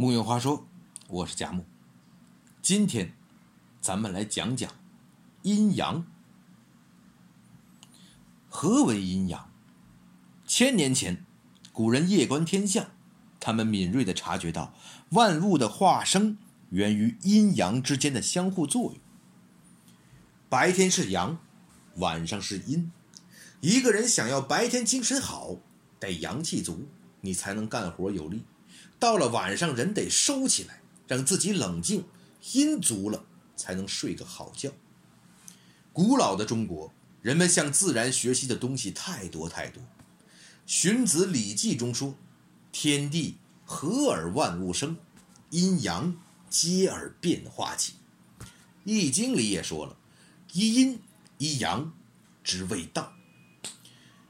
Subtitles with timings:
[0.00, 0.66] 木有话说，
[1.08, 1.66] 我是贾木。
[2.62, 3.12] 今天，
[3.82, 4.72] 咱们来讲讲
[5.42, 6.06] 阴阳。
[8.48, 9.52] 何为阴阳？
[10.46, 11.26] 千年前，
[11.70, 12.92] 古人夜观天象，
[13.38, 14.72] 他们敏锐地察觉到
[15.10, 16.38] 万物的化生
[16.70, 19.00] 源于阴阳之间的相互作用。
[20.48, 21.38] 白天是阳，
[21.96, 22.90] 晚上是阴。
[23.60, 25.56] 一个人想要白天精神好，
[25.98, 26.88] 得阳气足，
[27.20, 28.44] 你才能干活有力。
[29.00, 32.04] 到了晚上，人得收起来，让自己冷静，
[32.52, 33.24] 阴足了
[33.56, 34.70] 才能睡个好觉。
[35.90, 39.82] 古老的中国，人们向自然学习的东西太多太多。
[40.66, 42.14] 《荀子·礼记》中说
[42.70, 44.98] ：“天地合而万物生，
[45.48, 46.14] 阴阳
[46.50, 47.94] 接而变化起。”
[48.84, 49.96] 《易经》里也说了
[50.52, 51.00] ：“一阴
[51.38, 51.92] 一阳，
[52.44, 53.14] 之谓道。”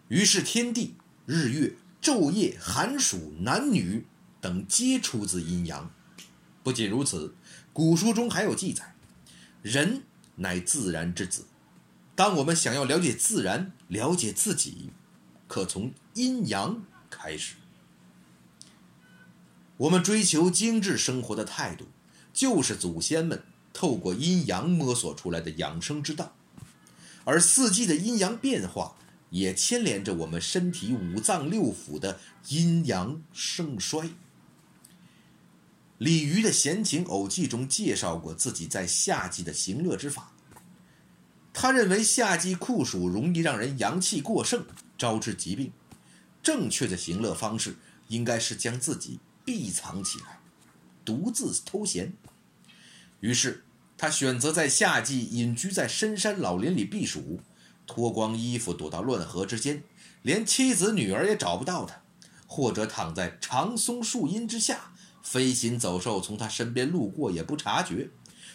[0.07, 0.95] 于是，天地、
[1.27, 4.07] 日月、昼夜、寒暑、男女。
[4.41, 5.91] 等皆出自阴阳。
[6.63, 7.35] 不仅如此，
[7.73, 8.95] 古书中还有记载：
[9.63, 10.03] 人
[10.37, 11.47] 乃自然之子。
[12.15, 14.91] 当我们想要了解自然、了解自己，
[15.49, 17.55] 可从阴阳开始。
[19.79, 21.89] 我们追求精致生活的态度，
[22.35, 26.37] 就是祖先们透过阴阳摸索出来的养生之道。
[27.25, 28.97] 而四季的阴阳变化，
[29.31, 34.11] 也牵连着我们身体五脏六腑的阴阳盛衰。
[36.01, 40.33] 李渔的《闲情偶记》中介绍过自己在夏季的行乐之法。
[41.53, 44.65] 他认为夏季酷暑容易让人阳气过盛，
[44.97, 45.73] 招致疾病。
[46.43, 47.77] 正确的行乐方式
[48.09, 50.41] 应该是将自己闭藏起来，
[51.05, 52.15] 独自偷闲。
[53.21, 53.63] 于是
[53.99, 57.41] 他选择在夏季隐居在深山老林里避暑，
[57.87, 59.83] 脱光衣服躲到乱河之间，
[60.23, 62.01] 连妻子女儿也找不到他，
[62.47, 64.95] 或者躺在长松树荫之下。
[65.23, 68.11] 飞禽走兽从他身边路过也不察觉，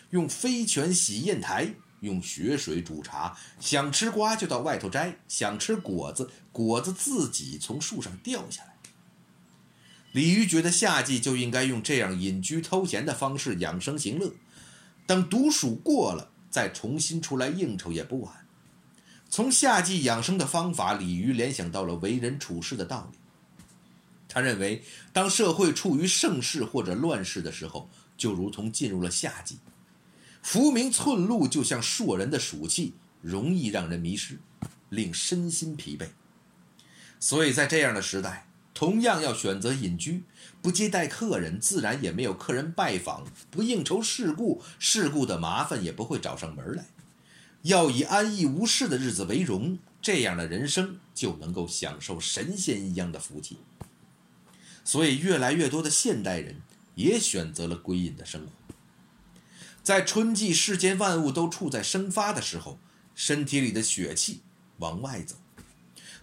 [0.10, 8.76] 用飞泉洗砚台，用雪水煮茶，想吃瓜就到外头摘，想吃果子，果子自己从树上掉下来。
[10.12, 14.34] 李渔觉得夏季就应该用这样隐居偷闲的方式养生行乐，
[15.06, 18.48] 等毒暑过了再重新出来应酬也不晚。
[19.30, 23.18] 从夏季养生的方法，李渔联想到了为人处事的道理。
[24.36, 29.60] 他认为，当社会处于盛世或者乱世的时候，就如同进入了夏季，
[30.44, 34.40] 浮名寸禄就像硕人的暑气，容易让人迷失，
[34.90, 36.10] 令身心疲惫。
[37.18, 40.26] 所以在这样的时代，同样要选择隐居，
[40.62, 46.88] 不接待客人，自然也没有客人拜访；不应酬世故，世故的麻烦也不会找上门来。
[47.62, 53.60] 要以安逸无事的日子为荣，这样的人生就能够享受神仙一样的福气。
[54.86, 56.62] 所以，越来越多的现代人
[56.94, 58.52] 也选择了归隐的生活。
[59.84, 62.80] 在春季，世间万物都处在生发的时候，
[63.16, 64.42] 身体里的血气
[64.78, 65.36] 往外走，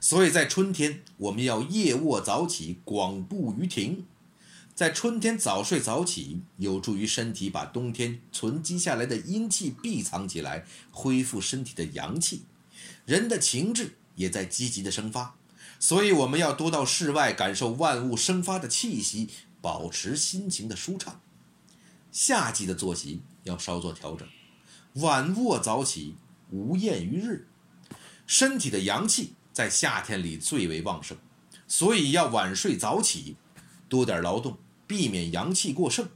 [0.01, 4.07] 所以在春天，我们要夜卧早起，广步于庭。
[4.75, 12.45] 在春天早睡早起，有助于身体把冬天存积下来的阴气闭藏起来，恢复身体的阳气。
[13.05, 15.37] 人的情志也在积极的生发。
[15.83, 19.29] 所以我们要多到室外感受万物生发的气息，
[19.61, 21.21] 保持心情的舒畅。
[22.13, 24.29] 夏季的作息要稍作调整，
[25.03, 26.15] 晚卧早起，
[26.51, 27.49] 无厌于日。
[28.29, 31.19] 身体的阳气在夏天里最为旺盛，
[31.67, 33.35] 所以要晚睡早起，
[33.89, 36.09] 多点劳动，避免阳气过盛。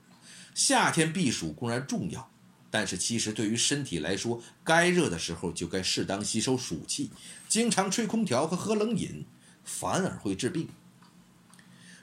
[0.54, 2.30] 夏天避暑固然重要，
[2.70, 7.10] 但是其实对于身体来说，该热的时候就该适当吸收暑气，
[7.48, 9.26] 经常吹空调和喝冷饮。
[9.66, 10.68] 反而会治病，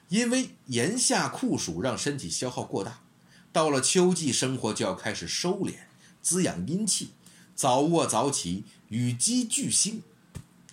[0.09, 3.00] 因为炎夏酷暑让身体消耗过大，
[3.53, 5.74] 到了秋季生活就要开始收敛，
[6.22, 7.12] 滋养阴气，
[7.56, 10.03] 早卧早起与鸡俱兴，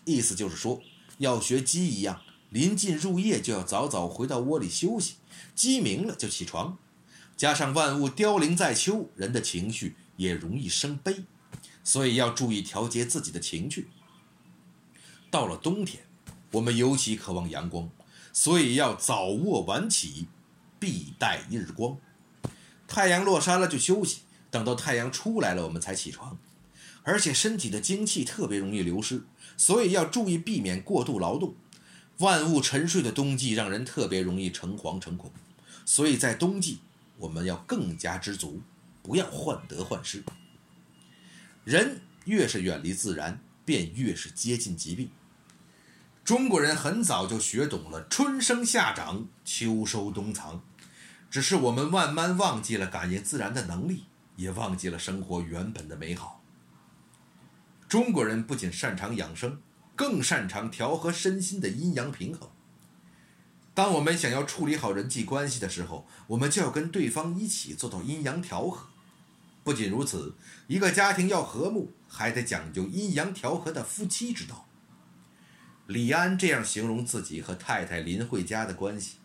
[0.05, 0.83] 意思就是说
[1.19, 2.21] 要学鸡一样，
[2.51, 5.15] 临近入夜就要早早回到窝里休息，
[5.55, 6.77] 鸡鸣了就起床。
[7.37, 11.25] 加上万物凋零在秋，人的情绪也容易生悲，
[11.85, 13.89] 所以要注意调节自己的情绪。
[15.31, 16.10] 到了冬天。
[16.53, 17.91] 我们尤其渴望阳光，
[18.33, 20.27] 所以要早卧晚起，
[20.79, 21.97] 必待日光。
[22.89, 26.37] 太阳落山了就休息，等到太阳出来了我们才起床。
[27.03, 29.25] 而且身体的精气特别容易流失，
[29.57, 31.55] 所以要注意避免过度劳动。
[32.19, 35.33] 万物沉睡的冬季让人特别容易诚惶诚恐，
[35.87, 36.81] 所以在冬季
[37.17, 38.61] 我们要更加知足，
[39.03, 40.23] 不要患得患失。
[41.65, 45.09] 人越是远离自然，便越是接近疾病。
[46.25, 50.63] 中国人很早就学懂了“春生夏长，秋收冬藏”，
[51.31, 54.05] 只是我们慢慢忘记了感应自然的能力，
[54.37, 56.43] 也忘记了生活原本的美好。
[57.89, 59.61] 中国人不仅擅长养生，
[59.97, 62.49] 更擅长调和身心的阴阳平衡。
[63.75, 68.89] 当我们想要处理好人际关系的时候，我们就要跟对方一起做到阴阳调和。
[69.65, 70.37] 不仅如此，
[70.69, 74.67] 一个家庭要和睦，还得讲究阴阳调和的夫妻之道。
[75.91, 79.17] 李安这样形容自己和太太林慧嘉的关系：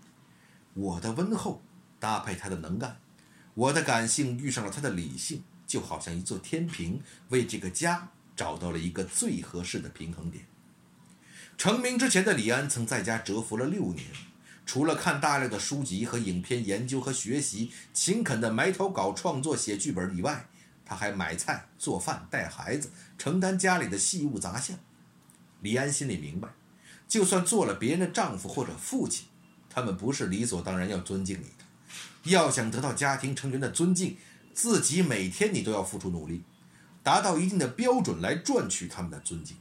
[0.73, 1.61] 我的温厚
[1.99, 2.97] 搭配他的能干，
[3.53, 10.43] 我的感性遇上了他的理性，就好像一座天平，为这个家找到了一个最合适的平衡点。
[11.55, 14.07] 成名之前的李安曾在家蛰伏了六年。
[14.65, 20.47] 除了看大量的书籍和影片研究和学习，勤恳的埋头搞创作写剧本以外，
[20.83, 22.89] 他还买菜做饭带孩子，
[23.19, 24.75] 承担家里的细务杂项。
[25.65, 26.49] 李安心里明白，
[27.07, 29.25] 就算做了别人的丈夫或者父亲，
[29.67, 32.31] 他们不是理所当然要尊敬你的。
[32.31, 34.15] 要想得到家庭成员的尊敬，
[34.53, 36.43] 自己每天你都要付出努力，
[37.01, 39.57] 达到一定的标准来赚取他们的尊敬。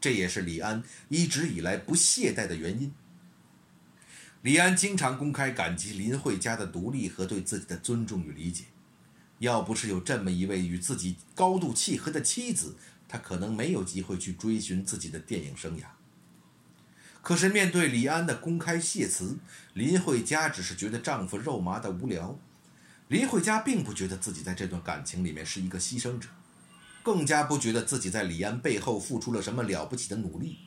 [0.00, 2.92] 这也是李安一直以来不懈怠的原因。
[4.42, 8.66] 李安经常公开感激林慧嘉的独立和对自己的尊重与理解。
[9.40, 12.76] 要不是有这么一位与自己高度契合的妻子，
[13.08, 15.84] 他可能没有机会去追寻自己的电影生涯。
[17.22, 19.38] 可是面对李安的公开谢词，
[19.72, 22.38] 林慧嘉只是觉得丈夫肉麻的无聊。
[23.08, 26.28] 林慧嘉并不觉得自己在这段感情里面是一个牺牲者，
[27.02, 30.58] 更加不觉得自己在李安背后付出了什么了不起的努力。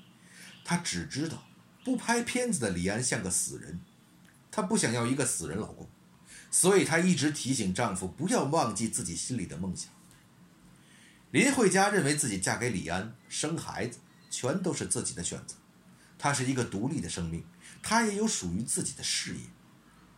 [0.64, 1.44] 她只知道。
[1.84, 3.80] 不拍片子的李安像个死人，
[4.52, 5.88] 她不想要一个死人老公，
[6.52, 9.90] 所以她一直提醒丈夫不要忘记自己心里的梦想。
[11.32, 15.56] 林慧嘉认为自己嫁给李安生孩子全都是自己的选择，
[16.18, 17.44] 她是一个独立的生命，
[17.84, 19.42] 她也有属于自己的事业，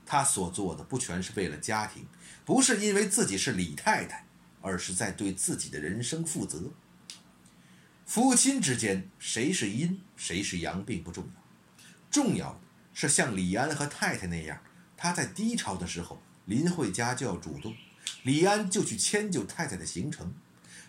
[0.06, 2.06] 她所做的不全是为了家庭，
[2.46, 4.28] 不是因为自己是李太太，
[4.62, 6.72] 而是在对自己的人生负责。
[8.06, 11.42] 夫妻之间谁是阴谁是阳并不重要。
[12.12, 12.62] 重要的
[12.94, 14.62] 是像李安和太太那样，
[14.98, 17.76] 他在低潮的时候，林慧嘉就要主动，
[18.24, 20.28] 李安就去迁就太太的行程；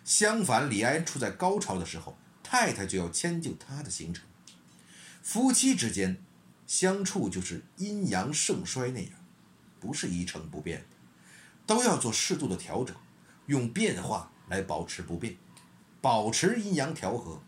[0.05, 4.25] 相反，李安处在高潮的时候，太太就要迁就他的行程。
[5.23, 6.23] 夫妻之间
[6.67, 9.13] 相处就是阴阳盛衰那样，
[9.79, 10.87] 不是一成不变的，
[11.67, 12.97] 都要做适度的调整，
[13.47, 15.37] 用变化来保持不变，
[16.01, 17.43] 保持阴阳调和。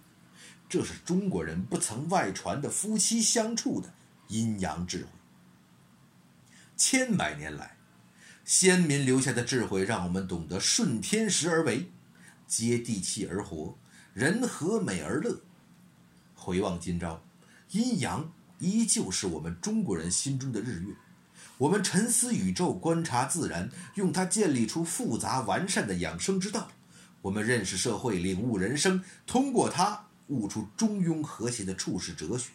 [0.69, 3.93] 这是中国人不曾外传的夫妻相处的
[4.28, 5.10] 阴阳智慧。
[6.76, 7.76] 千百年来，
[8.44, 11.90] 先民留下的智慧，让我们懂得顺天时而为，
[12.52, 13.78] 接地气而活，
[14.12, 15.40] 人和美而乐。
[16.34, 17.22] 回望今朝，
[17.70, 20.94] 阴阳依旧是我们中国人心中的日月。
[21.56, 26.69] 我们沉思宇宙，观察自然，用它建立出复杂完善的养生之道。
[27.22, 30.08] 我们认识社会，领悟人生，通过它。
[30.28, 32.50] 悟出中庸和谐的处世哲学。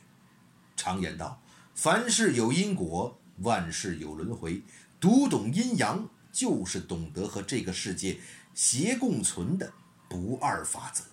[0.75, 1.41] 常言道
[1.73, 4.61] ：“凡事有因果，万事有轮回。”
[5.01, 8.19] 读懂阴阳，就是懂得和这个世界
[8.53, 9.73] 谐共存的
[10.07, 11.04] 不二法则。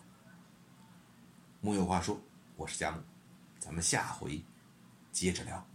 [1.61, 2.20] 木有话说，
[2.56, 2.99] 我是佳木，
[3.58, 4.44] 咱们下回
[5.11, 5.67] 接着聊。